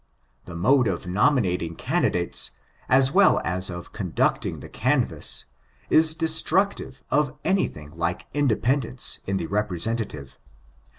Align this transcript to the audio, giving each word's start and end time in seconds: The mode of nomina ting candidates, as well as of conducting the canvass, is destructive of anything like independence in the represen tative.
The 0.45 0.55
mode 0.55 0.87
of 0.87 1.05
nomina 1.05 1.59
ting 1.59 1.75
candidates, 1.75 2.53
as 2.89 3.11
well 3.11 3.39
as 3.45 3.69
of 3.69 3.93
conducting 3.93 4.59
the 4.59 4.67
canvass, 4.67 5.45
is 5.91 6.15
destructive 6.15 7.03
of 7.11 7.37
anything 7.45 7.95
like 7.95 8.25
independence 8.33 9.19
in 9.27 9.37
the 9.37 9.45
represen 9.45 9.97
tative. 9.97 10.37